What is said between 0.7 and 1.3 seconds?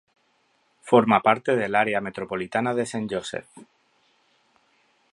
Forma